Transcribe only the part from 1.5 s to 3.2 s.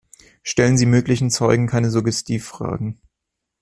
keine Suggestivfragen.